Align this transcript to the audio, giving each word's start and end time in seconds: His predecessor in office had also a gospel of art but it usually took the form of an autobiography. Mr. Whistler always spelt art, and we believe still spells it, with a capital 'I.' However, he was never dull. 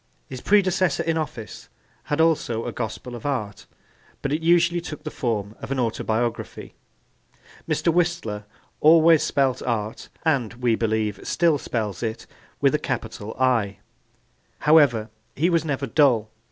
His 0.27 0.41
predecessor 0.41 1.03
in 1.03 1.15
office 1.15 1.69
had 2.05 2.19
also 2.19 2.65
a 2.65 2.71
gospel 2.71 3.13
of 3.13 3.23
art 3.23 3.67
but 4.23 4.33
it 4.33 4.41
usually 4.41 4.81
took 4.81 5.03
the 5.03 5.11
form 5.11 5.55
of 5.61 5.69
an 5.71 5.79
autobiography. 5.79 6.73
Mr. 7.69 7.93
Whistler 7.93 8.45
always 8.79 9.21
spelt 9.21 9.61
art, 9.61 10.09
and 10.25 10.55
we 10.55 10.73
believe 10.73 11.19
still 11.21 11.59
spells 11.59 12.01
it, 12.01 12.25
with 12.59 12.73
a 12.73 12.79
capital 12.79 13.35
'I.' 13.39 13.77
However, 14.61 15.11
he 15.35 15.51
was 15.51 15.63
never 15.63 15.85
dull. 15.85 16.31